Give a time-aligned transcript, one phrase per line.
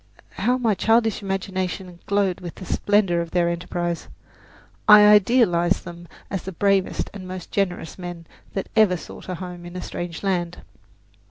[0.31, 4.07] How my childish imagination glowed with the splendour of their enterprise!
[4.87, 9.63] I idealized them as the bravest and most generous men that ever sought a home
[9.63, 10.63] in a strange land.